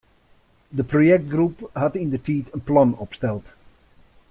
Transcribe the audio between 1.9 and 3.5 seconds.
yndertiid in plan opsteld.